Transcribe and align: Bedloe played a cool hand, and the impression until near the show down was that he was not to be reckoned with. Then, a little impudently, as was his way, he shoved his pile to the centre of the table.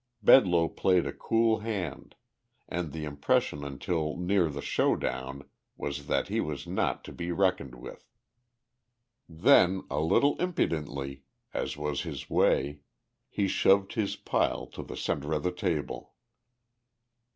Bedloe 0.23 0.67
played 0.67 1.05
a 1.05 1.13
cool 1.13 1.59
hand, 1.59 2.15
and 2.67 2.91
the 2.91 3.05
impression 3.05 3.63
until 3.63 4.17
near 4.17 4.49
the 4.49 4.59
show 4.63 4.95
down 4.95 5.47
was 5.77 6.07
that 6.07 6.27
he 6.27 6.41
was 6.41 6.65
not 6.65 7.03
to 7.03 7.13
be 7.13 7.31
reckoned 7.31 7.75
with. 7.75 8.09
Then, 9.29 9.83
a 9.91 9.99
little 9.99 10.35
impudently, 10.41 11.21
as 11.53 11.77
was 11.77 12.01
his 12.01 12.31
way, 12.31 12.79
he 13.29 13.47
shoved 13.47 13.93
his 13.93 14.15
pile 14.15 14.65
to 14.73 14.81
the 14.81 14.97
centre 14.97 15.33
of 15.33 15.43
the 15.43 15.51
table. 15.51 16.13